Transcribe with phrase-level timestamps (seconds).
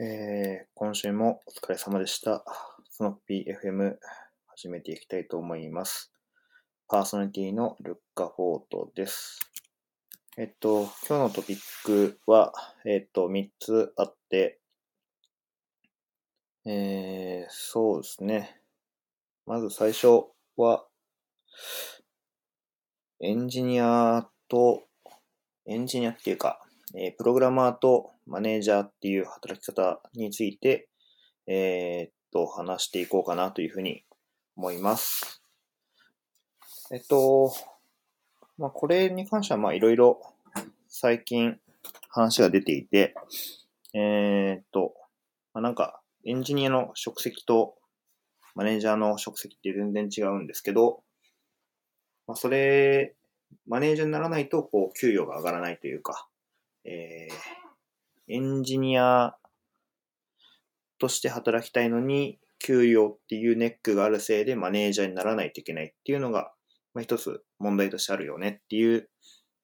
[0.00, 2.44] えー、今週もお疲れ様でした。
[2.88, 3.96] スノッピー FM
[4.46, 6.12] 始めていきたいと思います。
[6.86, 9.40] パーソナリティのルッカ・フォートです。
[10.36, 12.52] えっと、今日のトピックは、
[12.86, 14.60] えっと、3つあって、
[16.64, 18.60] えー、そうですね。
[19.46, 20.26] まず最初
[20.56, 20.86] は、
[23.18, 24.84] エンジニアと、
[25.66, 26.60] エンジニアっていうか、
[26.94, 30.88] えープログラマーとマネージャーっていう働き方について、
[31.46, 34.04] えーっと、話していこうかなというふうに
[34.54, 35.40] 思います。
[36.92, 37.54] えっと、
[38.58, 40.20] まあ、これに関しては、ま、いろいろ
[40.88, 41.58] 最近
[42.10, 43.14] 話が出ていて、
[43.94, 44.92] えーっと、
[45.54, 47.76] まあ、なんか、エンジニアの職責と
[48.54, 51.02] マネージャーの職責って全然違うんですけど、
[52.26, 53.14] まあ、それ、
[53.66, 56.28] マネージャーにならないと、こう、給与が上がらないというか、
[56.84, 57.67] えー、
[58.28, 59.36] エンジニア
[60.98, 66.52] として働きたいのに、給与っていうネックがあるせいでマネージャーにならないといけないっていうのが、
[66.92, 69.08] まあ、一つ問題としてあるよねっていう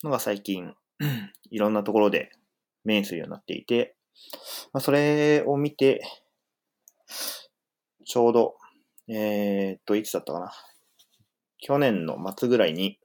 [0.03, 0.75] のが最近、
[1.51, 2.31] いろんなところで
[2.85, 3.97] 目にするようになっていて、
[4.73, 6.03] まあ、それを見て、
[8.07, 8.55] ちょうど、
[9.09, 10.53] えー、っと、いつだったかな。
[11.59, 12.99] 去年の末ぐらいに、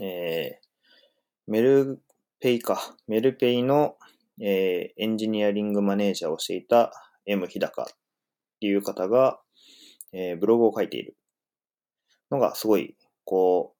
[0.00, 2.00] えー、メル
[2.40, 3.97] ペイか、メルペイの、
[4.40, 6.92] えーエンジニアリングマネージャーをしていた
[7.26, 7.86] M 日高っ
[8.60, 9.40] ていう方が、
[10.12, 11.16] えーブログを書いている
[12.30, 13.74] のがすごい、こ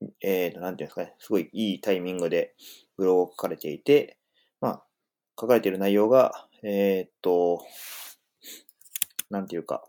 [0.00, 2.54] う、えーと、なんていうんですかね、すごいいいタイミングで
[2.96, 4.18] ブログを書かれていて、
[4.60, 4.84] まあ、
[5.40, 7.64] 書かれている内容が、えーっと、
[9.30, 9.84] なんていうか、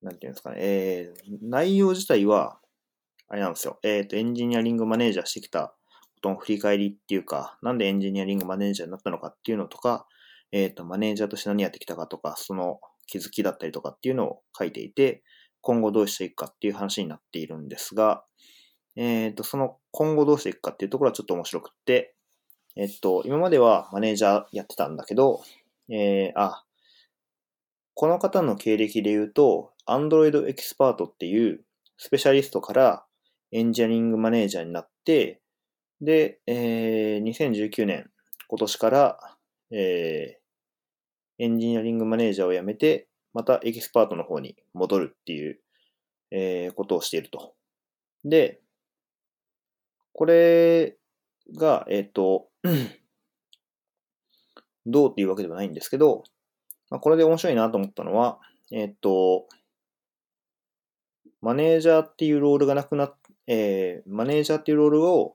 [0.00, 2.60] なんていうんですかね、えー、内容自体は、
[3.28, 3.78] あれなんですよ。
[3.82, 5.74] えっ、と、エンジニアリングマネージャーしてきた
[6.14, 10.06] ことの振り返りっていうか、なんでエンジニアリングマネージャーになったのかっていうのとか、
[10.50, 15.22] えっ、と、マネージャーとして何やってきたかとか、その気づきだったりとかっていうのを書いていて、
[15.60, 18.24] 今後どうしていくかっていう話になっているんですが、
[18.96, 22.14] えっ、と、その今後どうしていくかっていうところはちょっと面白くって、
[22.76, 25.42] えっ、と、今まではマネージャーやってたんだけど、
[25.90, 26.64] えー、あ、
[27.94, 31.64] この方の経歴で言うと、Android エキスパートっていう
[31.96, 33.04] スペシャリストから
[33.52, 35.40] エンジニアリングマネージャーになって、
[36.00, 38.10] で、えー2019年、
[38.48, 39.18] 今年から、
[39.70, 40.38] えー
[41.40, 45.60] エンジニアリングマネージャーを辞めて、またエキスパートの方に戻るっていう、
[46.32, 47.54] えーことをしていると。
[48.24, 48.60] で、
[50.12, 50.96] これ
[51.56, 52.48] が、えっ、と、
[54.84, 56.24] どうっていうわけではないんですけど、
[56.90, 58.40] まあ、これで面白いなと思ったのは、
[58.72, 59.46] えっ、と、
[61.40, 63.17] マネージャーっていうロールがなくなって、
[63.48, 65.34] えーマネージャーっていうロールを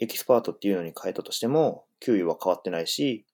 [0.00, 3.24] エキスパートっていうのに変えたとしても、給与は変わってないし、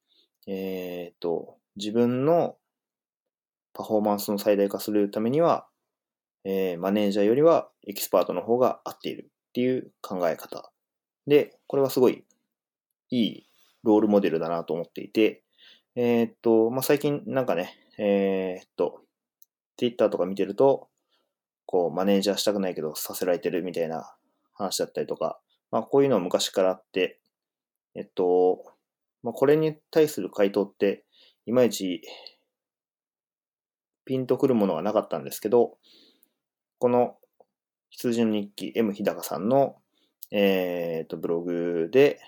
[0.46, 2.56] えっ、と、自分の
[3.72, 5.66] パフォーマンスの最大化するためには、
[6.44, 10.70] えーマネージャーよりはエキスパートの方が合っているっていう考え方。
[11.26, 12.24] で、これはすごい
[13.10, 13.46] いい
[13.82, 15.42] ロールモデルだなと思っていて、
[15.94, 19.00] えーっと、まあ、最近なんかね、えーっと、
[19.78, 20.88] Twitter とか見てると、
[21.66, 24.14] こう、マネージャーしたくないけどさせられてるみたいな
[24.54, 25.38] 話だったりとか、
[25.70, 27.20] まあ、こういうのは昔からあって、
[27.94, 28.64] えっと、
[29.22, 31.04] まあ、これに対する回答って、
[31.46, 32.02] いまいち
[34.04, 35.76] ピンとくるものはなかったんですけど、
[36.78, 37.16] この
[37.90, 39.76] 羊の日記 M 日高さんの、
[40.30, 42.20] えーっと、ブログで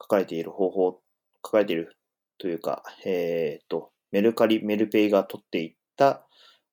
[0.00, 1.00] 書かれている方法、
[1.44, 1.96] 書かれている
[2.38, 6.26] というか、えーっと、メルカリ、メルペイが取っていった、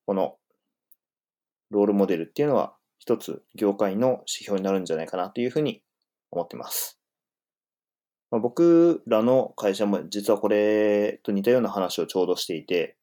[0.05, 0.37] この
[1.71, 5.81] ロールモデルっていうのは、一つ業界の指標になるんじゃないかなというふうに
[6.29, 6.99] 思ってます。
[8.29, 12.95] まあ、僕らの会社も実はこれと似たような話をちょうどしていて、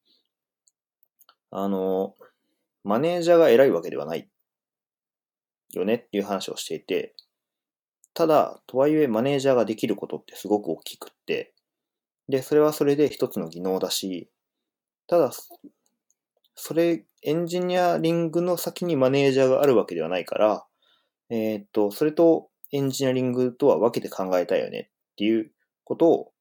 [1.50, 2.14] あの、
[2.84, 4.28] マネージャーが偉いわけではない
[5.74, 7.14] よねっていう話をしていて、
[8.14, 11.54] ただ、とはいえマネージャーができることってすごく大きくって、
[12.28, 14.30] で、それはそれで一つの技能だし、
[15.06, 15.30] ただ、
[16.60, 20.66] それ、エンジニアリングの先にマネージャーがあるわけではないから、
[21.30, 25.52] えーっと、それとエンジニアリングとは分けて考えたいよねっていう
[25.84, 26.32] ことを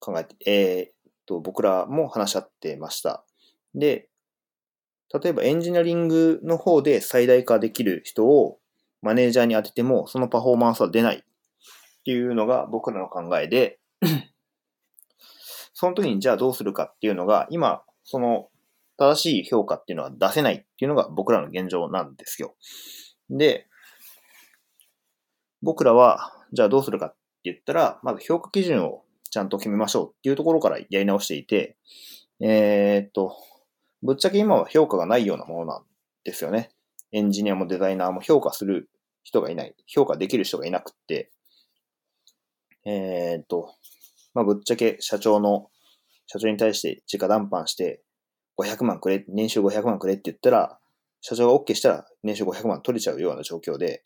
[0.00, 3.24] 考えて、えーっと、僕らも話し合ってました。
[3.74, 4.08] で、
[5.12, 8.58] 例えばエンジニアリングの方で最大化できる人を
[9.02, 11.22] マネージャーに当てても、そのパフォーマンスは出ないっ
[12.04, 13.78] ていうのが僕らの考えで、
[15.74, 18.48] その時にじゃあどうするかっていうのが、今、その
[18.96, 22.54] 正しい評価っていうのは出せないっていうのが僕らの現状なんですよ。
[23.30, 23.66] で、
[25.62, 31.76] 僕らは、じゃあどうするかって言ったら、まず評価基準をちゃんと決めましょうっていうところからやり直していて、
[32.40, 33.36] えー、っと、
[34.02, 35.82] ぶっちゃけ今は評価がないようなものなん
[36.22, 36.70] ですよね。
[37.10, 38.90] エンジニアもデザイナーも評価する
[39.22, 39.74] 人がいない。
[39.86, 41.32] 評価できる人がいなくって、
[42.84, 43.74] えー、っと、
[44.34, 45.70] まあ、ぶっちゃけ社長の、
[46.26, 48.03] 社長に対して直談判して、
[48.58, 50.78] 500万くれ、年収500万くれって言ったら、
[51.20, 54.02] 社長が OK したら年収500万取れちゃうような状況で、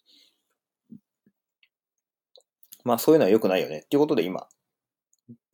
[2.84, 4.46] まあそういうのは良くないよねっていうことで今、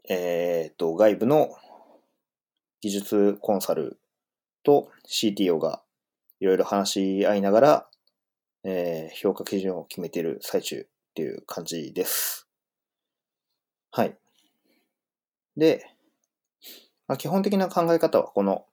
[0.09, 1.51] えっ、と、外部の
[2.83, 3.99] 技術コンサル
[4.63, 5.83] と CTO が
[6.41, 7.89] いろいろ話し合いながら、
[8.65, 12.47] えー、評価基準を決めている最中っていう感じです。
[13.91, 14.17] はい。
[15.57, 15.87] で、
[17.07, 18.67] まあ、基本的な考え方はこの、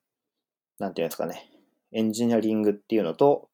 [0.81, 1.47] なんていうんですかね、
[1.91, 3.49] エンジニアリングっていうのと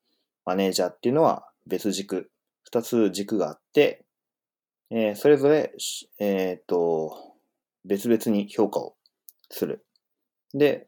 [0.46, 2.32] マネージャーっていうのは別軸、
[2.64, 4.06] 二つ軸があって、
[4.90, 5.74] えー、それぞれ、
[6.20, 7.36] えっ、と、
[7.84, 8.96] 別々に評価を
[9.50, 9.86] する。
[10.54, 10.88] で、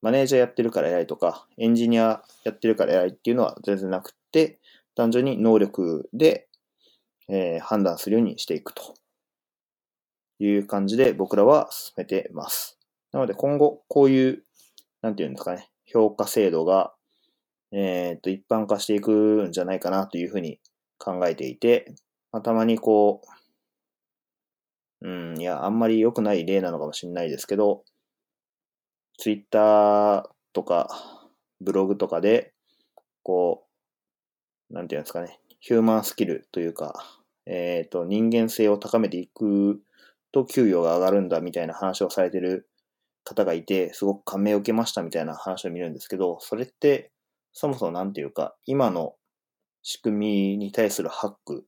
[0.00, 4.60] マネージャーやってるから偉いとか、エンジニアやってるから偉いっていうのは全然なくて、
[4.94, 6.46] 単純に能力で、
[7.28, 8.94] えー、判断するようにしていくと
[10.38, 12.78] いう感じで僕らは進めてます。
[13.12, 14.44] なので今後こういう、
[15.02, 16.94] なんていうんですかね、評価制度が、
[17.72, 20.60] えっ、と、一般化していくんじゃないかなというふうに
[20.98, 21.94] 考えていて、
[22.32, 23.22] まあ、たまにこ
[25.02, 27.84] う、うん、いや、あんまり良くない例なのかもしれないですけど、
[29.18, 30.88] ツイッターとか、
[31.60, 32.52] ブログとかで、
[33.22, 33.66] こ
[34.70, 39.82] う、なんていうんですかね、ヒューマンスキルというか、えっ、ー、と、人間性を高めていく
[40.32, 42.69] と給与が上がるんだみたいな話をされてる
[43.24, 47.12] 方がいて、すごく感銘を受けましたみたいな話を見るんですけど、それって、
[47.52, 49.14] そもそもなんていうか、今の
[49.82, 51.66] 仕組みに対するハック、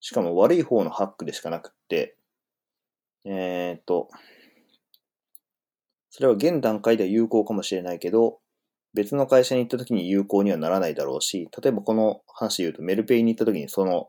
[0.00, 2.16] しかも悪い方のハックでしかなくって、
[3.24, 4.08] えっ、ー、と、
[6.10, 8.40] それは現段階では有効かもしれないけど、
[8.94, 14.08] 別の会社に行った時に有効にはならないだろうし、例えばこの話で言うとメルペイに行った時にその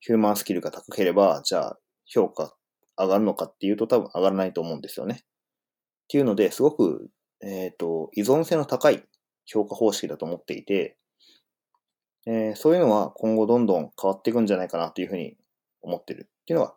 [0.00, 2.56] ヒューマンスキルが高ければ、じゃあ評価
[2.98, 5.24] 上がるのかっていうと多分上がらないと思うんですよね。
[6.06, 7.10] っていうので、すごく、
[7.42, 9.04] えっ、ー、と、依存性の高い
[9.44, 10.96] 評価方式だと思っていて、
[12.26, 15.36] えー、そういうのは今後どんどん変わっていくんじゃないかなというふうに
[15.82, 16.74] 思ってるっていうのが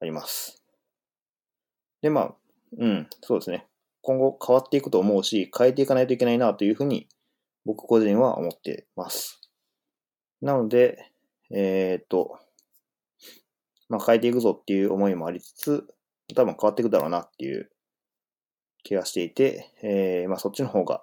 [0.00, 0.62] あります。
[2.00, 2.34] で、まあ、
[2.78, 3.66] うん、そうですね。
[4.02, 7.08] 今後変わっていくと思うし、変えていかないといけないなというふうに
[7.66, 9.40] 僕個人は思ってます。
[10.40, 11.12] なので、
[11.50, 12.38] えー、っと、
[13.88, 15.86] まあ、変えていくぞっていう思いもありつつ、
[16.34, 17.70] 多分変わっていくだろうなっていう
[18.82, 21.02] 気がしていて、えー、まあ、そっちの方が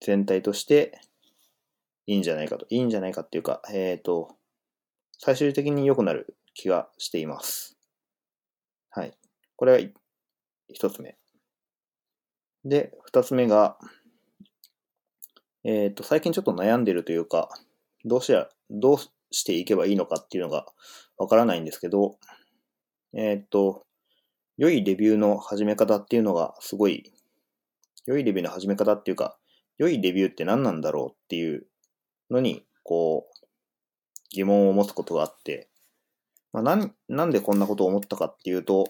[0.00, 1.00] 全体として
[2.06, 4.36] いいんじゃないかと、いいんじゃないかっていうか、えっ、と、
[5.18, 7.76] 最終的に良くなる気がしています。
[8.90, 9.12] はい。
[9.56, 9.90] これが
[10.72, 11.16] 一つ目。
[12.64, 13.78] で、二つ目が、
[15.64, 17.48] えっ、ー、と、最近ちょっと悩んでるというか、
[18.04, 18.98] どうしや、どう
[19.30, 20.66] していけばいいのかっていうのが
[21.16, 22.16] わからないんですけど、
[23.12, 23.84] えっ、ー、と、
[24.58, 27.12] 良いレビューの始め方っていうのがすごい、
[28.06, 29.38] 良いレビューの始め方っていうか、
[29.78, 31.64] 良いレビューって何なんだろうっていう
[32.28, 33.46] のに、こう、
[34.32, 35.68] 疑問を持つことがあって、
[36.52, 38.88] まあ、なん、なんでこんなことを思ったかっていうと、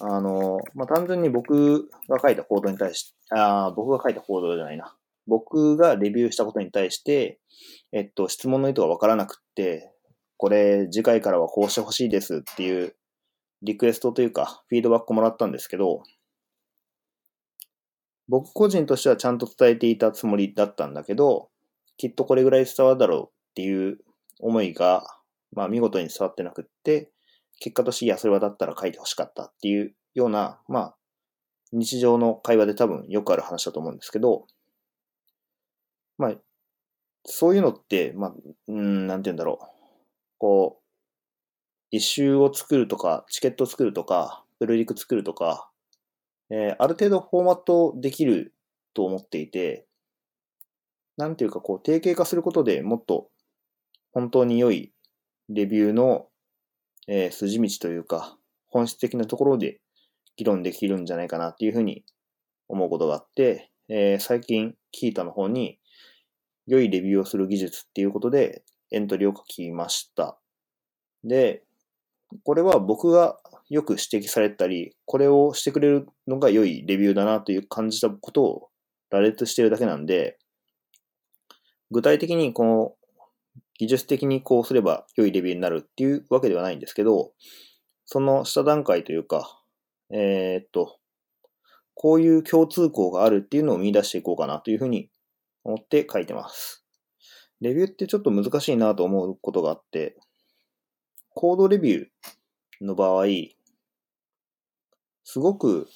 [0.00, 4.94] あの、まあ、単純に僕が書いたコードに対し、ああ僕が書いたコードじゃないな。
[5.26, 7.40] 僕がレビューしたことに対して、
[7.92, 9.90] えっと、質問の意図がわからなくって、
[10.36, 12.94] これ次回からはこうしてほしいですっていう
[13.62, 16.02] リクエストというか、フィードバックもらったんですけど、
[18.28, 21.50] 僕個人としてはちゃんと伝えていたつもりだったんだけど、
[21.96, 23.98] きっとこれぐらい伝わるだろうっていう
[24.40, 25.04] 思いが、
[25.52, 27.10] まあ見事に伝わってなくって、
[27.60, 30.96] 結果として、いや、それはだったら書いてほしかったっていうような、まあ、
[31.72, 34.46] 日常の会話で多分よくある話だと思うんですけど、
[36.18, 36.34] まあ、
[37.24, 38.34] そういうのって、まあ、
[38.68, 39.66] うん、なんて言うんだろう。
[40.38, 40.77] こう、
[41.90, 45.70] 一周を作るとか、チケット作るとか、プルリク作るとか、
[46.50, 48.54] えー、ある程度フォーマットできる
[48.94, 49.86] と思っていて、
[51.16, 53.30] なんていうかこう、定型化することでもっと
[54.12, 54.92] 本当に良い
[55.48, 56.28] レビューの
[57.10, 58.36] えー、筋道というか、
[58.68, 59.80] 本質的なところで
[60.36, 62.04] 議論できるんじゃないかなっていうふうに
[62.68, 65.78] 思うことがあって、えー、最近、キータの方に、
[66.66, 70.38] 良いレビューをする技術っていうことでエントリーを書きました。
[71.24, 71.62] で、
[72.44, 78.68] これは僕がよく指摘されたり、これをしてくれるのが良いレビューだなという感じたことを
[79.10, 80.38] 羅列しているだけなんで、
[81.90, 82.94] 具体的にこの
[83.78, 87.32] 技術的にこうすれば良いレビューになるっていうわけではないんですけど、
[88.04, 89.62] その下段階というか、
[90.10, 90.98] えー、っと、
[91.94, 95.10] こういう共通項があるっていうのを見出していこうかなというふうに
[95.64, 96.84] 思って書いてます。
[97.60, 100.16] レビューってちょっと難しいなと思うことがあって、
[101.40, 103.26] コードレビューの場合、
[105.22, 105.88] すごく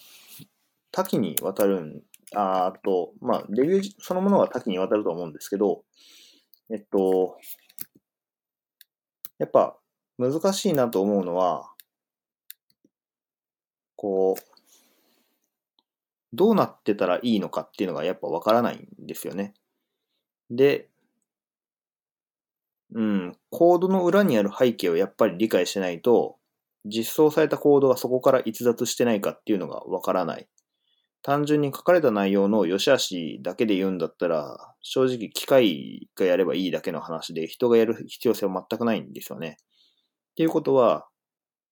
[0.93, 5.83] 多岐にわたるん、あと、まあ、レビューそのものは多岐にわたると思うんですけど、
[6.71, 7.39] えっと、
[9.41, 9.77] やっぱ
[10.17, 11.73] 難しいなと思うのは、
[13.97, 14.43] こう、
[16.33, 19.55] どうなってたらいいのかっていうのがやっぱわからないんですよね。
[20.53, 20.92] で、
[22.95, 26.37] うん、コードの裏にある背景をやっぱり理解しないと、
[26.85, 30.49] 実装されたコードがそこから逸脱してないかっていうのがわからない。
[31.23, 39.57] 単純に書かれた内容の良し悪しだけで言うんだったら、正直機械がやればいいだけの話で、人がやる必要性は全くないんですよね。
[40.33, 41.07] っていうことは、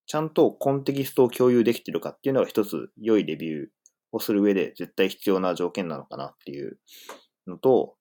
[0.07, 3.67] ちゃんとコンテキストを共有できてるかっていうのが一つ良いレビュー
[4.13, 6.79] をする上で絶対必要な条件なのかなっていう
[7.47, 7.97] のと、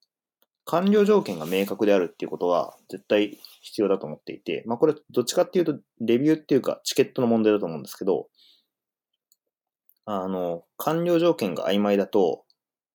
[0.69, 8.27] 完了条件が明確であるっていうことは絶対必要だと思っていて、まあこれどっちかっていうとレビューっていうかチケットの問題だと思うんですけど、
[10.05, 12.43] あの、完了条件が曖昧だと、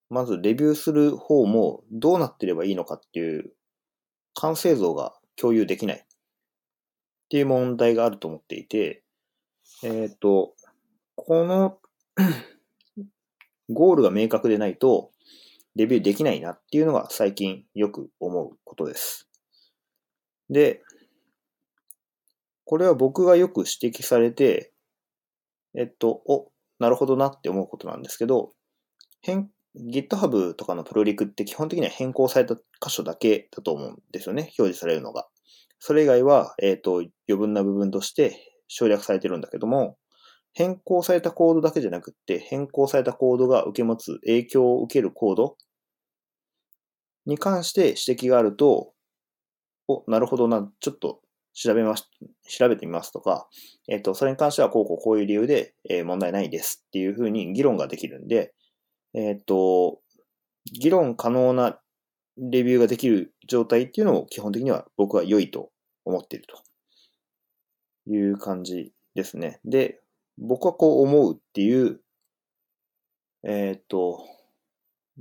[0.09, 3.51] まずレビューする方もどうなってればいいのかっていう
[4.35, 5.97] 完成像が共有できない。
[5.97, 9.03] っていう問題があると思っていて、
[9.83, 10.53] えっ、ー、と、
[11.15, 11.79] この
[13.69, 15.11] ゴールが明確でないと、
[15.75, 19.27] レビューできないなっていうのが最近よく思うことです。
[20.49, 20.81] で、
[22.63, 24.71] これは僕がよく指摘されて、
[25.77, 28.53] えっと、お、なるほどなって思うことなんですけど、
[29.21, 34.43] 変、GitHub とかのプロリクって基本的には変更された箇所だけだと思うんですよね。
[34.43, 35.27] 表示されるのが。
[35.79, 39.97] それ以外は、えっ、と、余分な部分として省略されてるんだけども、
[40.53, 45.57] 変更されたコードだけじゃなくって、変更されたコードが受け持つ影響を受けるコード
[47.25, 48.93] に関して指摘があると、
[49.87, 51.21] お、なるほどな、ちょっと
[51.53, 52.09] 調べます、
[52.47, 53.47] 調べてみますとか、
[53.87, 58.53] えっ、と、それに関してはこうこうこういう理由で、えー、問題ないですっていうふうに議論ができるんで、
[59.13, 59.99] えっ、と、
[60.71, 61.79] 議論可能な
[62.37, 65.71] レビューができる状態っていうのを基本的には僕は良いと
[66.03, 69.59] 思っているという感じですね。
[69.63, 70.01] で、
[70.37, 72.01] 僕はこう思うっていう、
[73.43, 74.19] えっ、と、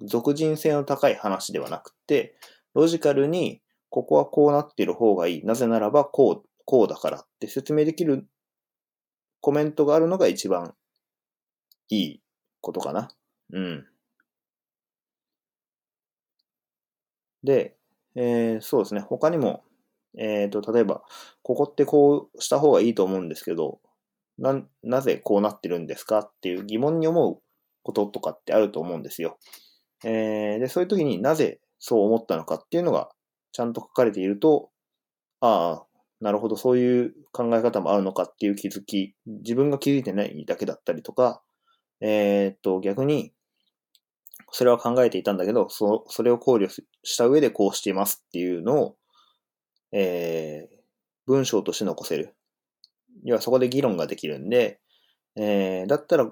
[0.02, 2.36] 俗人性の高い話ではなくて、
[2.74, 3.60] ロジカルに、
[3.90, 5.44] ここはこうなっている方がいい。
[5.44, 8.26] なぜならば、こう、こうだからって説明できる
[9.40, 10.74] コメントがあるのが一番
[11.90, 12.22] いい
[12.60, 13.10] ことかな。
[13.52, 13.86] うん。
[17.44, 17.76] で、
[18.16, 19.00] えー、そうですね。
[19.00, 19.64] 他にも、
[20.16, 21.02] えっ、ー、と、例えば、
[21.42, 23.80] ここってこうした方がいいと思うんですけど、
[24.38, 27.42] な、なぜこうなってるんですかっていう疑問に思う
[27.82, 29.38] こととかってあると思うんですよ。
[30.04, 33.10] えー、で、そういう時になぜそう思ったのかっていうのが
[33.52, 34.70] ちゃんと書かれていると、
[35.40, 35.86] ああ、
[36.20, 41.42] なるほど、そういう考え方もあるのかっていう気づき、自分が気づいてないだけだったりとか、
[42.00, 43.32] えー、っと、逆に、
[44.50, 46.68] それは考えていたんだけど、そそれを考慮
[47.02, 48.96] した上でこうしていますっていうのを、
[49.92, 50.76] えー、
[51.26, 52.34] 文章として残せる。
[53.24, 54.80] 要はそこで議論ができるんで、
[55.36, 56.30] えー、だったら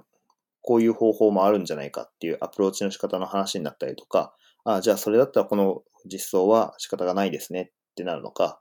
[0.62, 8.60] こういう方法もあるんじゃないかっていうアプローチの仕方の話になったりとか、あじゃあそれだったらこの実装は仕方がないですねってなるのか、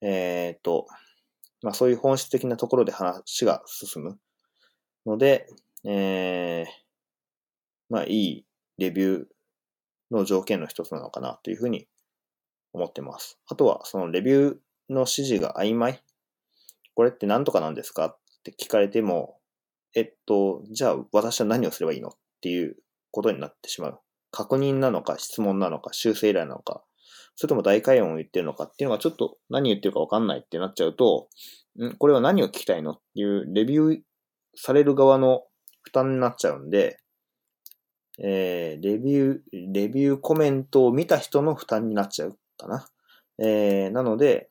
[0.00, 0.86] えっ、ー、と、
[1.62, 4.18] まあそういう本質的なところで話が進む
[5.04, 5.46] ので、
[5.84, 6.70] えー、
[7.90, 8.46] まあいい
[8.78, 9.24] レビュー
[10.10, 11.86] の条件の一つなのかなというふうに
[12.72, 13.38] 思ってます。
[13.46, 14.56] あとはそのレビュー
[14.88, 16.02] の指示が曖昧
[16.96, 19.35] これって何とかなんですかって聞かれても、
[19.96, 22.12] えっと、じゃあ私は何をすればいいのっ
[22.42, 22.76] ていう
[23.10, 23.98] ことになってしまう。
[24.30, 26.84] 確認なのか、質問なのか、修正依頼なのか、
[27.34, 31.28] それとも大会音を言ってるのかっていうのがちょっと何言ってるかわかんないってなっちゃうと、
[31.78, 31.96] ん？
[31.96, 33.98] これは何を聞きたいのっていうレビュー
[34.54, 35.44] される側の
[35.82, 36.98] 負担になっちゃうんで、
[38.18, 39.38] えー、レビュー、
[39.72, 42.86] レビューコメントを見た人の負担になっちゃうかな。
[43.38, 44.50] えー、なので、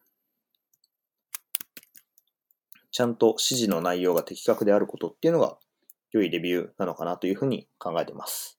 [2.95, 5.57] ちゃんと指示の内容が的確であることっていうのが
[6.13, 8.57] 良いレビューなのかなというふうに考えてます。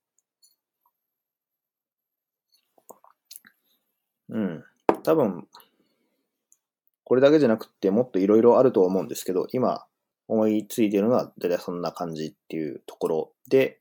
[4.29, 4.63] うん。
[5.05, 5.49] 多分、
[7.05, 9.87] これだけじゃなくてもっといろいろあると思うんですけど、今
[10.29, 13.81] 思いついてるのは大体そんな感じっていうところで、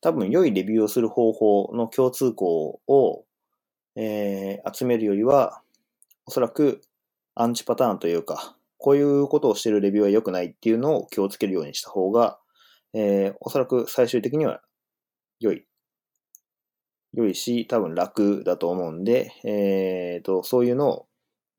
[0.00, 3.24] 多分良いレビューをする方法の共通項を、
[3.96, 5.60] えー、集めるよりは、
[6.24, 6.82] おそらく
[7.34, 12.38] アンチパターンというか、こういうことをしてるレビューは良くないっていうのを気をつけるようにした方が、
[12.94, 14.60] えー、おそらく最終的には
[15.40, 15.64] 良い。
[17.14, 21.06] 良いし、多分楽だと思うんで、えー、と、そういうのを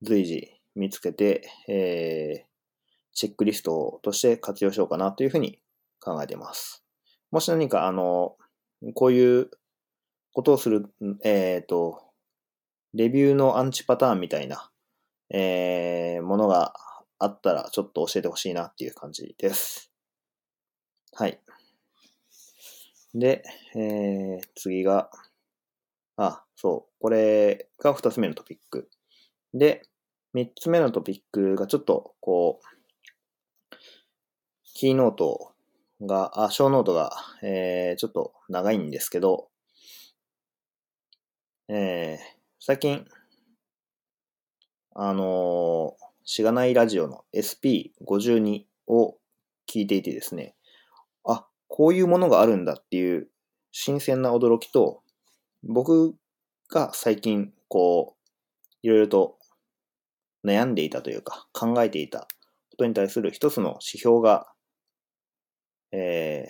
[0.02, 2.50] 随時見つけて、えー、
[3.14, 5.60] チェックリストとして活用しようかなというふうに
[6.00, 6.86] 考えています。
[7.32, 8.38] もし何か、あの、
[8.94, 9.50] こういう
[10.34, 10.86] ことをする、
[11.24, 12.02] えっ、ー、と、
[12.94, 14.72] レビューのアンチパターンみたいな、
[15.32, 16.74] えー、ものが
[17.20, 19.92] あったらちょっと教えてほしいなっていう感じです。
[21.14, 21.40] はい。
[23.14, 23.44] で、
[23.76, 25.10] えー、次が、
[26.16, 28.90] あ、そう、これが二つ目のトピック。
[29.54, 29.84] で、
[30.34, 33.76] 三つ目のトピックがちょっと、こう、
[34.64, 35.54] キーノート
[36.02, 37.12] が、あ、小ノートが、
[37.42, 39.50] えー、ちょっと長いんですけど、
[41.68, 42.18] えー、
[42.60, 43.06] 最近、
[44.96, 49.16] あのー、しがないラジオの SP52 を
[49.68, 50.54] 聞いていてですね、
[51.28, 53.32] あ、こういうものがあるんだっていう
[53.72, 55.02] 新鮮な驚きと、
[55.64, 56.14] 僕
[56.70, 58.30] が最近、こう、
[58.84, 59.40] いろいろと
[60.46, 62.28] 悩んでいたというか、考えていた
[62.70, 64.46] ことに対する一つの指標が、
[65.92, 66.46] え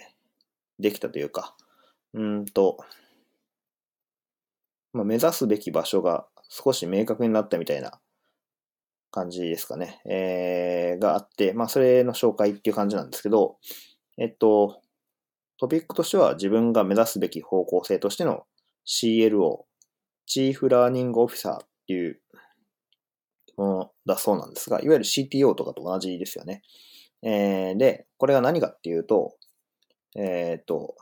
[0.77, 1.55] ー、できたというか、
[2.13, 2.79] うんと、
[4.91, 8.01] まあ、目指すべき場所が少し明確になったみたいな
[9.11, 10.01] 感じですかね。
[10.05, 13.57] えー、があって、まあ、それの紹介っていう感じなんですけど、
[14.17, 14.81] えっと、
[15.57, 18.45] トピックとしては自分が目指すべき方向性としての
[18.87, 19.63] CLO、
[20.25, 22.21] チーフラーニングオフィサーっていう
[23.57, 26.61] ものだそうなんですが、いわゆる CTO とかと同じですよね。
[27.21, 29.35] えー、で、これが何かっていうと、
[30.15, 30.95] えっ、と、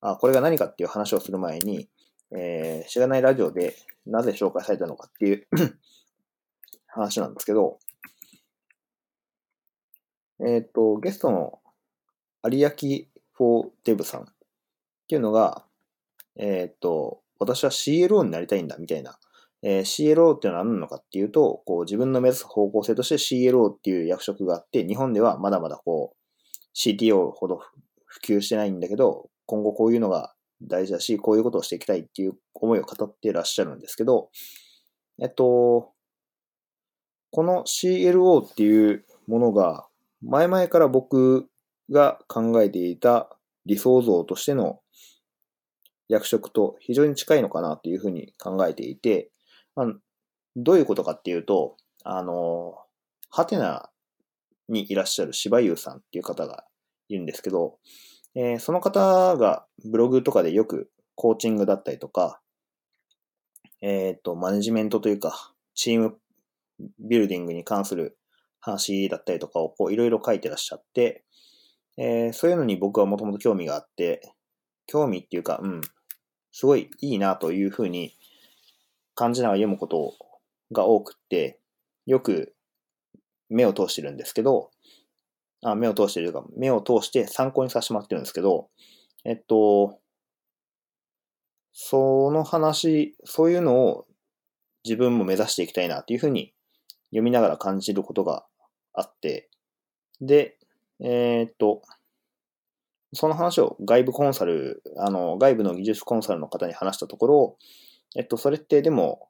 [0.00, 1.88] あ、これが何かっていう話をする前に、
[2.36, 5.46] えー、知らないラジオでなぜ紹介されたのかっていう
[6.96, 7.78] 話なんですけど、
[10.40, 11.60] えっ、ー、と、ゲストの
[12.50, 14.24] 有明フォーデブさんっ
[15.08, 15.64] ていうのが、
[16.38, 19.18] えっ、ー、と、私は CLO になりたいんだみたいな、
[19.62, 27.60] えー、CLO っていうのは何なのかっていうと、こう自分の目指す方向性として CLO っていう役職があって、日本ではまだまだこう CTO ほど
[28.04, 34.30] 普及してないんだけど、今後こういうのが大事だし、こういうことをしていきたいっていう思いを語っていらっしゃるんですけど、
[35.20, 35.92] えっと、
[37.36, 39.86] この CLO っていうものが、
[40.22, 41.50] 前々から僕
[41.90, 43.28] が考えていた
[43.66, 44.80] 理想像としての
[46.08, 49.28] 役職と非常に近いのかなというふうに考えていて、
[49.74, 49.86] まあ、
[50.56, 52.78] どういうことかっていうと、あの、
[53.28, 53.90] ハテナ
[54.70, 56.64] にいらっしゃる柴優さんっていう方が
[57.10, 57.76] いるんですけど、
[58.34, 62.40] えー、その方がブログとかでよくコーチングだったりとか、
[63.82, 66.18] えっ、ー、と、マネジメントというか、チーム
[66.98, 68.18] ビルディングに関する
[68.60, 71.24] 話だったりとかをこういろいろ書いてらっしゃって、
[71.98, 74.20] えー、そういうのに僕はもともと興味があって、
[74.86, 75.80] 興味っていうか、うん、
[76.52, 78.12] すごいいいなというふうに
[79.14, 80.14] 感じながら読むこと
[80.72, 81.60] が多くって、
[82.06, 82.54] よく
[83.48, 84.70] 目を通してるんですけど、
[85.62, 88.68] あ目を通してるというか、目を通して参考にさせてもらってるんですけど、
[89.24, 89.98] えっと、
[91.72, 94.06] その話、そういうのを
[94.84, 96.54] 自分も目指していきたいなというふうに
[97.10, 98.44] 読みながら感じることが
[98.92, 99.48] あって、
[100.20, 100.58] で、
[101.00, 101.82] えー、っと、
[103.12, 107.56] その話を外部コンサル、あの、外部の技術コンサルの方に話したところ、
[108.16, 109.28] えっと、それってでも、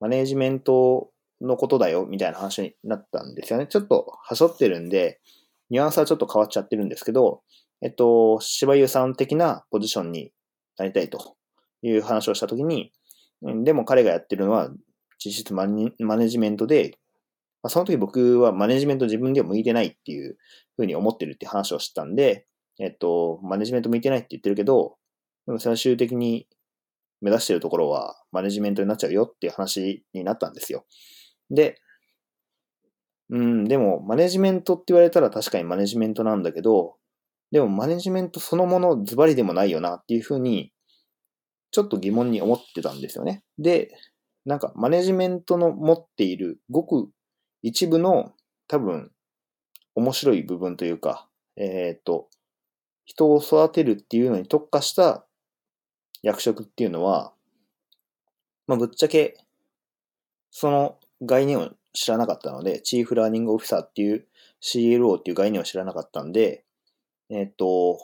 [0.00, 3.66] マネージメントのことだよ、みたいな話になったんですよね。
[3.66, 5.20] ちょっと、はしょってるんで、
[5.70, 7.42] ニュアンスはちょっと変わっちゃってるんですけど、
[7.80, 10.32] えっと、芝優さん的なポジションに
[10.76, 11.36] なりたいと
[11.82, 12.92] いう話をしたときに、
[13.42, 14.70] でも彼がやってるのは
[15.24, 16.98] 実質マネジメントで、
[17.62, 20.36] まあ、その時僕はマネジメント自分では向いてないっていう
[20.76, 22.46] ふうに思ってるって話をしたんで、
[22.78, 24.96] えっと、マネジメント向いてないって言ってるけど、
[25.46, 26.46] でも最終的に
[27.20, 30.84] 目指してるところはマネジメントになっちゃうよっていう話になったんですよ。
[31.50, 31.78] で、
[33.30, 36.96] うん、でもマネジメントって言われたら確かにマネジメントなんだけど、
[37.50, 40.72] でもマネジメントそのものズバリでもないよなっていうふうに、
[41.70, 43.42] ちょっと疑問に思ってたんですよね。
[43.58, 43.90] で、
[44.44, 47.10] なんかマネジメントの持っているごく
[47.62, 48.32] 一部の
[48.68, 49.10] 多分
[49.94, 52.28] 面白い部分というか、えっ、ー、と、
[53.04, 55.24] 人を育てるっていうのに特化した
[56.22, 57.32] 役職っていうのは、
[58.66, 59.36] まあ、ぶっちゃけ、
[60.50, 64.26] その概念を知らなかったので、チーフラーニングオフィサーっていう
[64.62, 66.64] CLO っていう概念を知らなかったんで、
[67.30, 67.98] えっ、と、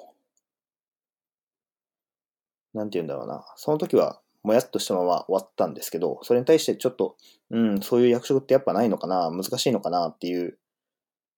[2.72, 3.44] なんて言うんだろうな。
[3.56, 7.16] その時はもやっとしたまま終わったんですけど、それに対してちょっと、
[7.50, 10.58] うん、そういう役職ってやっぱないのかな、難しいのかなっていう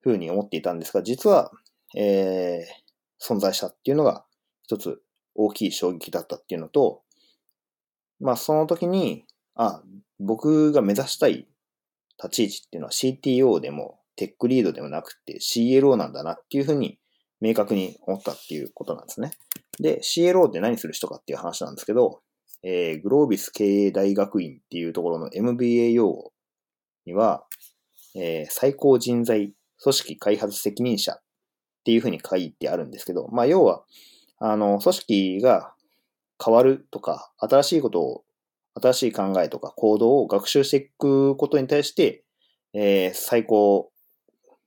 [0.01, 1.51] ふうに思っていたんですが、実は、
[1.97, 4.25] えー、存在したっていうのが
[4.65, 5.03] 一つ
[5.35, 7.03] 大きい衝撃だったっていうのと、
[8.21, 9.83] まあその時に、あ、
[10.21, 11.49] 僕が目指したい
[12.23, 16.99] 立ち位置っていうのは CTO でもテックリードでもなくて CLO なんだなっていうふうに
[17.41, 19.33] 明確に思ったっていうことなんですね。
[19.81, 22.21] で、CLO って何する人かっていう話なんですけど、
[22.62, 26.33] えー、グロービス経営大学院っていうところの MBA 用語
[27.07, 27.44] には、
[28.14, 31.22] えー、最高人材組織開発責任者っ
[31.85, 33.83] ていうふうに書いてあるんですけど、まあ要は、
[34.38, 35.75] あの、組織が
[36.44, 38.25] 変わるとか、新しいことを、
[38.81, 42.25] 新しい考えとか行動を学習していくことに対して、
[42.72, 43.90] えー、最高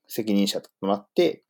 [0.07, 1.43] 責任者となって、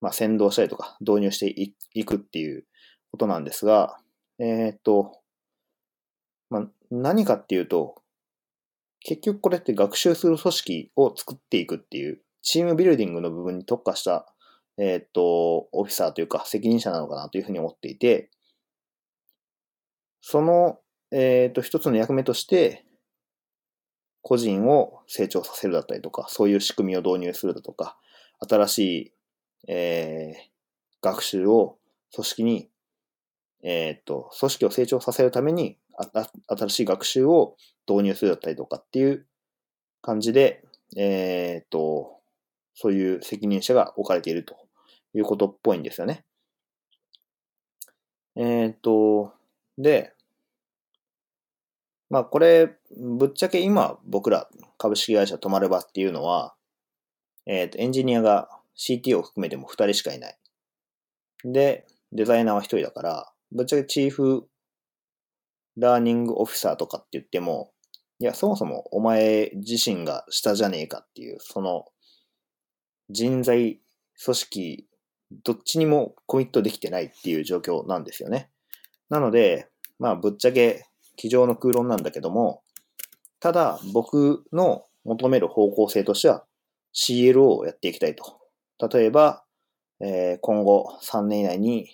[0.00, 1.54] まあ、先導したりとか導入して
[1.92, 2.64] いくっていう
[3.10, 3.98] ことなんですが、
[4.38, 5.17] えー、っと、
[6.90, 8.02] 何かっていうと、
[9.00, 14.32] 結局これって学習する組織を作っていくっていう、チームビルディングの部分に特化した、
[14.78, 18.30] えー、っと、オフィサーというか責任者なのかなというふうに思っていて、
[20.20, 20.78] その、
[21.10, 22.84] えー、っと、一つの役目として、
[24.22, 27.96] 個人を成長させるだったりとか、そういう仕組みを導入するだとか、
[28.46, 29.14] 新しい、
[29.68, 30.48] えー、
[31.02, 31.78] 学習を
[32.14, 32.70] 組織に、
[33.62, 35.78] えー、っと、組織を成長させるために
[36.46, 37.56] 新しい学習を
[37.88, 39.26] 導入するだったりとかっていう
[40.02, 40.62] 感じで、
[40.96, 42.18] えー、っと、
[42.74, 44.56] そういう責任者が置かれていると
[45.14, 46.24] いうことっぽいんですよね。
[48.36, 49.32] えー、っと、
[49.76, 50.12] で、
[52.10, 56.54] まあこれ、ぶっちゃけ今僕ら株式会社止まればっていうのは、
[57.46, 60.38] えっ、と、エンジニアが CT を含めても2人しかいない。
[61.44, 64.48] で、デザイナーは1人だから、ぶっちゃけチーフ
[65.78, 67.72] ラーニングオフィサーとかって言っても、
[68.18, 71.84] いや、そもそもお前自身が下じゃねえかっていう、その
[73.10, 73.80] 人材、
[74.22, 74.88] 組織、
[75.44, 78.50] どっちにもコミットできてないっていう状況なんですよね。
[79.08, 80.84] なので、まあぶっちゃけ
[81.16, 82.62] 机上の空論なんだけども、
[83.40, 86.44] ただ僕の求める方向性としては
[86.94, 88.40] CLO をやっていきたいと。
[88.92, 89.44] 例えば、
[90.00, 91.88] えー、今後3年以内に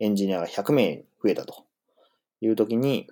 [0.00, 1.67] エンジニアが100名増えたと
[2.40, 3.08] いう時に、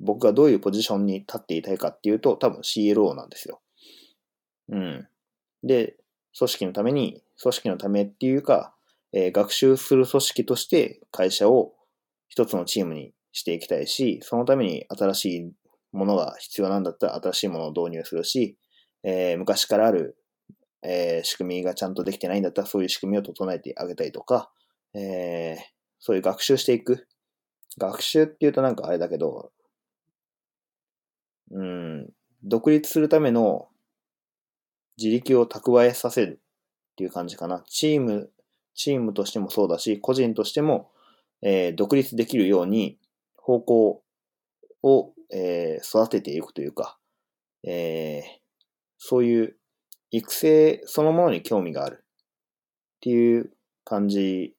[0.00, 3.60] 僕がどういうポジションに立っていたいかっていうと、多分 CLO なんですよ。
[4.70, 5.08] うん。
[5.62, 5.96] で、
[6.36, 8.74] 組織のために、組織のためっていうか、
[9.12, 11.74] えー、学習する組織として会社を
[12.28, 15.52] 一つのチームにしていきたいし、そのために新しい
[15.92, 18.56] ものが必要なんだったら新しいものを導入するし、
[19.02, 20.16] えー、昔からある、
[20.82, 24.50] えー、仕組みがちゃんとできてないんだったらそういう仕組みを整えてあげたりとか、
[24.94, 25.62] えー、
[25.98, 27.06] そういう学習していく。
[27.78, 29.50] 学習って言うとなんかあれだけど、
[31.50, 32.08] うん、
[32.44, 33.68] 独立するための
[34.98, 36.40] 自力を蓄えさせる
[36.92, 37.64] っていう感じかな。
[37.66, 38.30] チーム、
[38.74, 40.90] チームとしてもそうだし、個人としても、
[41.42, 42.98] えー、独立できるように
[43.36, 44.02] 方向
[44.82, 46.98] を、えー、育てていくというか、
[47.62, 48.40] えー、
[48.98, 49.56] そういう
[50.10, 53.50] 育成そのものに興味があるっていう
[53.84, 54.54] 感じ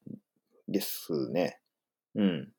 [0.67, 1.59] ですね。
[2.15, 2.51] うん。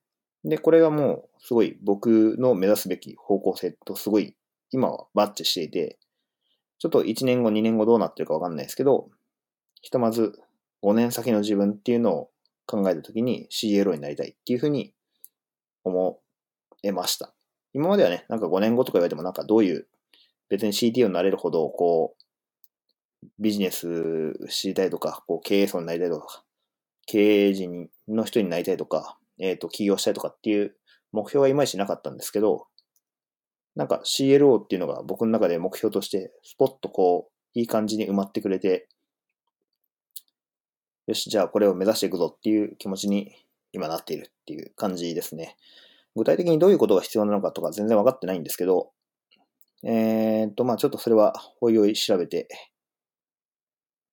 [0.44, 4.34] で、これがもうすごい僕の目指すべき方向性とすごい
[4.70, 5.98] 今はバッチしていて、
[6.78, 9.08] ちょっと1年後、2年後どうなってるかわかんないですけど、
[9.82, 10.32] ひとまず
[10.82, 12.30] 5年先の自分っていうのを
[12.66, 14.92] 考えたときに CLO になりたいっていうふうに
[15.84, 16.18] 思
[16.82, 17.32] えました。
[17.74, 19.86] 今まではね、なんか5年後とか言われてもなんかどういう、
[20.48, 22.22] 別に CTO になれるほど、こう、
[23.38, 26.44] ビジネス知りたいとか、こう経営層になりたいとか、
[27.06, 30.76] 経営陣の人になりたいとか、えっ、ー、と、起業したいとかっていう
[31.12, 32.66] 目標はいまいちなかったんですけど、
[33.74, 38.88] なんか CLO っていうのが僕の中で目標として、スポッとこう、いい感じに埋まってくれて、
[41.06, 43.32] よし、じゃあこれを目指していくぞっていう気持ちに
[43.72, 45.56] 今なっているっていう感じですね。
[46.14, 48.92] 具体的にどういうことが必要なのかとか全然分かってないんですけど、
[49.84, 52.48] えー、っと、まあちょっとそれはおいおい調べて、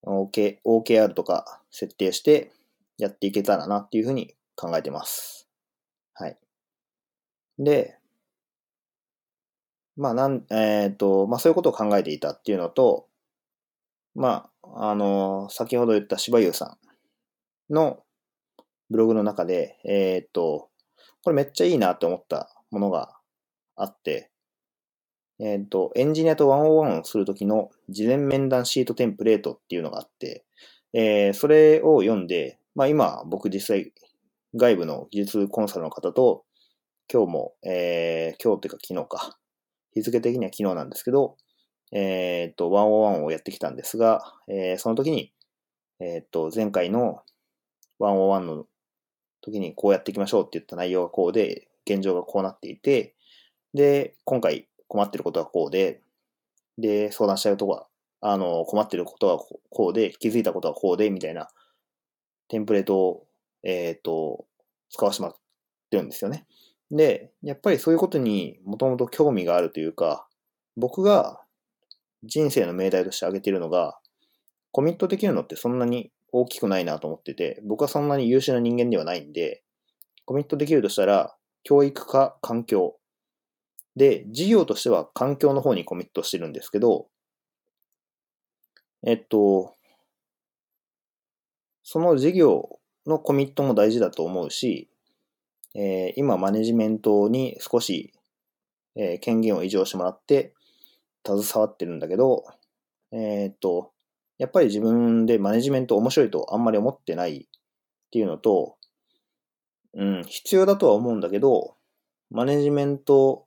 [0.06, 2.52] OK、OKR とか設定して
[2.98, 5.48] やっていけたらなっていうふうに考えてます。
[6.14, 6.38] はい。
[7.58, 7.98] で、
[9.96, 13.08] まあなん、えー、っと、まあそういうことを考えていたっていうのと、
[14.16, 16.78] まあ、あの、先ほど言った柴優さ
[17.70, 18.04] んの
[18.90, 20.70] ブログの中で、えー、っと、
[21.24, 23.18] これめっちゃいいなって思ったものが
[23.76, 24.30] あって、
[25.40, 30.44] えっ、と、エンジニアと101をするときの事前面談シートテンプレートっていうのがあって、
[30.92, 33.94] えー、それを読んで、まあ今僕実際
[34.56, 36.44] 外部の技術コンサルの方と
[37.12, 39.38] 今日も、えー、今日っていうか昨日か、
[39.94, 41.38] 日付的には昨日なんですけど、
[41.92, 45.34] えっ、と、101をやってきたんですが、えー、その時に、
[46.00, 47.22] えっ、と、前回の
[48.00, 48.66] 101の
[49.42, 53.16] 時にこうやっていきましょうって言った内容がこうで、現状がこうなっていて、
[53.74, 56.02] で、今回困ってることはこうで、
[56.78, 57.88] で、相談したいことは、
[58.22, 61.50] あの、困ってることはこうで、気づいたことはこうで、みたいな
[62.48, 63.28] テンプレートを、
[63.64, 64.46] えっ、ー、と、
[64.90, 65.38] 使わせてもらっ
[65.90, 66.46] てるんですよね。
[66.92, 70.28] で、やっぱりそういうことにもともと興味があるというか、
[70.76, 71.42] 僕が
[72.24, 74.00] 人生の命題として挙げているのが、
[74.72, 79.64] コミットできるのってそんなに大きくないなと思ってて、僕はそんなに優秀な人間ではないんで、
[80.26, 82.96] コミットできるとしたら、教育か環境。
[83.96, 87.08] で、事業としては環境の方にコミットしてるんですけど、
[89.06, 89.76] えっと、
[91.84, 92.79] その事業
[93.10, 94.88] のコミットも大事だと思うし、
[95.76, 98.14] えー、今マネジメントに少し、
[98.96, 100.54] えー、権限を移譲してもらって
[101.26, 102.46] 携わってるんだけど、
[103.12, 103.92] えー、っと、
[104.38, 108.78] やっぱり自分でマネジメント面白いとあんまり思ってないっていうのと、
[109.94, 111.76] うん、必要だとは思うんだけど、
[112.32, 113.46] マネジメント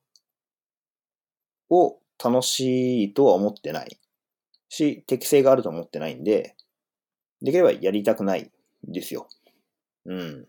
[1.71, 3.99] を楽しいとは思ってない
[4.69, 6.57] し、適性があると思ってないんで、
[7.41, 8.51] できればやりたくない
[8.89, 9.29] んですよ。
[10.07, 10.49] うん。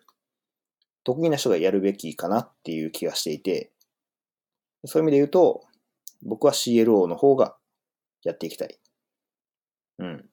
[1.03, 3.71] 得意な人がやるべきかなっていう気がしていて、
[4.85, 5.65] そういう意味で言うと、
[6.23, 7.55] 僕は CLO の方が
[8.23, 8.79] やっていきたい。
[9.99, 10.29] うん。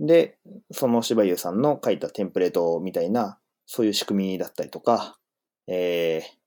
[0.00, 0.38] で、
[0.72, 5.18] その柴優さんの書いたテンプレートみたいな、そういう仕組みだったりとか、
[5.66, 6.38] えー、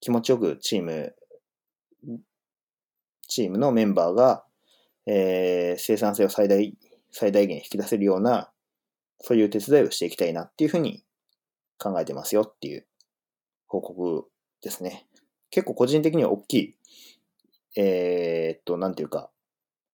[0.00, 1.14] 気持ちよくチーム、
[3.28, 4.44] チームのメンバーが、
[5.06, 6.76] えー、生産性を最大、
[7.12, 8.50] 最大限引き出せるような、
[9.20, 11.04] そういう手伝いをしていきたいなっていうふうに
[11.78, 12.86] 考えてますよっていう
[13.66, 14.28] 報告
[14.62, 15.06] ですね。
[15.50, 16.76] 結構個人的には大きい、
[17.76, 19.30] えー、っと、なんていうか、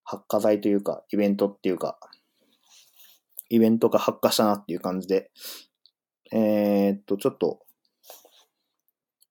[0.04, 1.98] 発火剤というか、イベントっていうか、
[3.48, 5.30] イベントが発火したなっていう感じで、
[6.32, 7.60] えー、っと、ちょっと、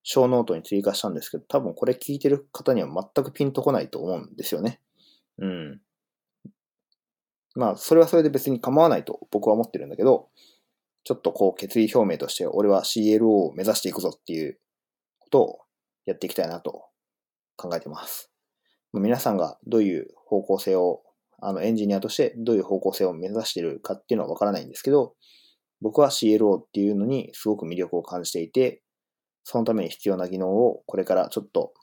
[0.03, 4.81] 小ノートに追加したんですけど、多分これ聞いてる方には全くピンとこないと思うんですよね。
[5.37, 5.81] うん。
[7.55, 10.29] まあ、それはそれで別に構わないと僕は思ってるんだけど、
[11.03, 14.57] ちょっとこう決意表明として俺は CLO を目指していくぞっていう
[15.19, 15.59] ことを
[16.05, 16.85] やっていきたいなと
[17.57, 18.31] 考えてます。
[18.93, 21.01] 皆さんがどういう方向性を
[21.45, 25.13] あの、エンジニアとしてどういう方向性を目指しているかっていうのはわからないんですけど、
[25.81, 28.81] 僕は CLO っていうのにすごく魅力を感じていて、
[29.43, 31.73] そのために必要な技能をこれからちょっと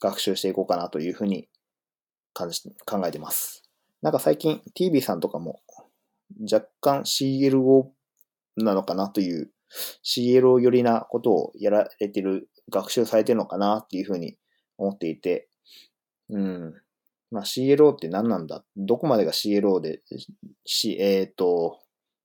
[0.00, 1.48] 学習していこうかなというふうに
[2.34, 3.69] 感じ、考えてます。
[4.02, 5.60] なんか最近 TV さんとかも
[6.50, 7.88] 若干 CLO
[8.56, 9.50] なのかなという
[10.04, 14.36] CLO 寄りなことをやられてる、学習されてるのかなっていうふうに
[14.78, 15.48] 思っていて、
[16.28, 16.74] うん。
[17.30, 18.64] まあ、CLO って何なんだ？
[18.76, 20.02] どこまでが CLO で、
[20.66, 21.78] C、えっ、ー、と、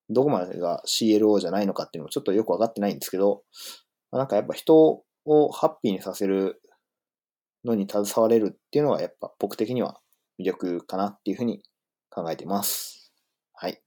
[0.09, 3.43] どこまでが CLO じゃないのかっていうのもちょっとよくわかってないんですけど、
[4.11, 6.61] まあ、なんかやっぱ人をハッピーにさせる
[7.63, 9.99] のに携われるっていうのはやっぱ僕的には
[10.39, 11.63] 魅力かなっていうふうに
[12.09, 13.11] 考えてます。
[13.53, 13.81] はい。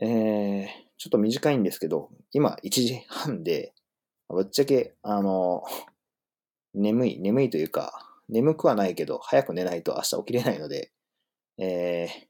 [0.00, 0.66] えー、
[0.98, 3.74] ちょっと短いんですけど、今1時半で、
[4.28, 5.64] ぶっちゃけ、あの、
[6.74, 7.92] 眠い、眠いというか、
[8.28, 10.92] 眠くはないけど、早く寝ないと明日起きれないので、
[11.58, 12.26] えー、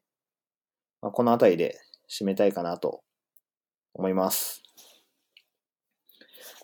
[1.02, 1.78] まあ、この辺りで
[2.10, 3.02] 締めたいかなと
[3.94, 4.62] 思います。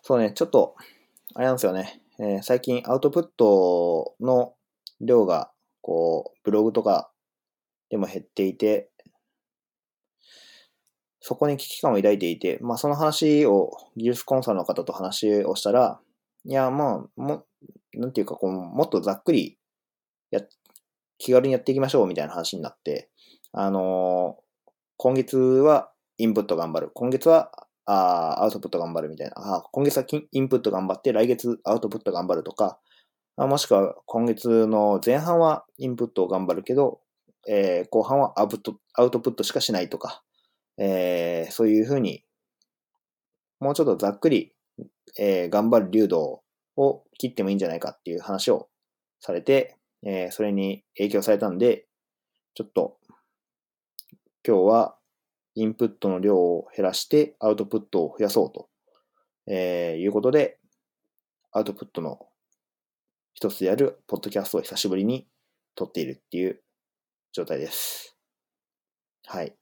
[0.02, 0.74] そうね、ちょっと、
[1.34, 2.00] あれなんですよね。
[2.18, 4.54] えー、最近アウトプットの
[5.00, 5.52] 量が、
[5.86, 7.12] こう、ブログとか
[7.90, 8.90] でも減っていて、
[11.20, 16.00] そこに危機感を抱いていて、まあその話を技術コンサルの方と話をしたら、
[16.44, 17.44] いや、まあ、も、
[17.94, 19.58] なんていうか、こう、もっとざっくり、
[20.30, 20.40] や、
[21.18, 23.08] 気軽にやっていきましょうみたいな話になって、
[23.52, 26.90] あのー、今月はインプット頑張る。
[26.94, 27.52] 今月は
[27.84, 29.34] あアウトプット頑張るみたいな。
[29.36, 32.80] あ今月はインプット頑張って、来月アウトプット頑張るとか、
[33.36, 37.00] もしくは今月の前半はインプットを頑張るけど、
[37.46, 40.22] えー、後半はアウトアウトプットしかしないとか、
[40.78, 42.24] えー、そういうふうに、
[43.60, 44.54] もうちょっとざっくり、
[45.18, 46.42] えー、頑張る流動
[46.76, 48.68] を切ってもいいんじゃないかっていう話を
[49.20, 51.86] されて、えー、それに影響されたんで、
[52.54, 52.96] ちょっと
[54.46, 54.96] 今日は
[55.56, 58.68] インプットの量を減らしてアウトプットを増やそうと、
[59.46, 60.58] えー、いうことで、
[61.52, 62.26] アウトプットの
[63.36, 65.26] 一つであるポッドキャストを久しぶりに
[65.74, 66.62] 撮っているっていう
[67.34, 68.16] 状態です。
[69.26, 69.54] はい。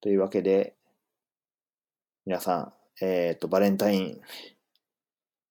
[0.00, 0.74] というわけで、
[2.24, 4.20] 皆さん、えっ、ー、と、バレンタイン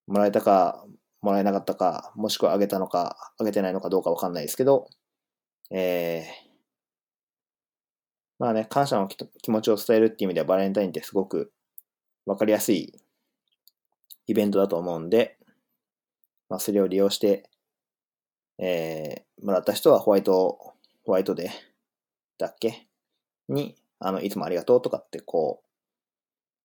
[0.08, 0.84] もらえたか、
[1.22, 4.90] もらえなかったか、もしくはあげたのか、あげてないのかどうかわかんないですけど、
[5.70, 6.24] えー、
[8.40, 11.54] まあね、感謝の気持ちを伝えるっていう意味ではバレンタインってすごく
[12.26, 12.92] わかりやすい
[14.26, 15.38] イベントだと思うんで、
[16.52, 17.50] まあ、それを利用して、
[18.58, 20.74] えー、もらった人はホワイト、
[21.06, 21.50] ホワイトで
[22.38, 22.90] だっけ？
[23.48, 25.68] に、あの、いつもありがとうとかってこう、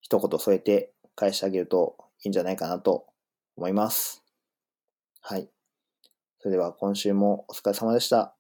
[0.01, 3.07] 一言添えて返してあげるといいんじゃないかなと
[3.57, 4.25] 思います。
[5.21, 5.49] はい。
[6.41, 8.36] それでは今週もお疲れ様でした。